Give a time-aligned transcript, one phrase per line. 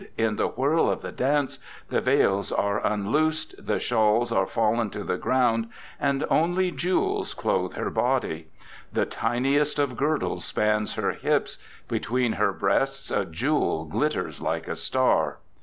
[0.17, 5.03] In the whirl of the dance the veils are unloosed, the shawls are fallen to
[5.03, 8.47] the ground, and only jewels clothe her body.
[8.91, 14.75] The tiniest of girdles spans her hips; between her breasts a jewel glitters like a
[14.75, 15.37] star.